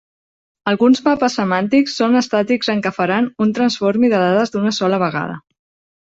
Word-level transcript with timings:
Alguns 0.69 1.01
mapes 1.07 1.35
semàntics 1.39 1.97
són 1.99 2.19
estàtics 2.21 2.71
en 2.73 2.81
què 2.85 2.91
faran 2.95 3.27
un 3.45 3.51
Transformi 3.59 4.09
de 4.15 4.23
dades 4.23 4.55
d'una 4.57 4.73
sola 4.79 4.99
vegada. 5.05 5.37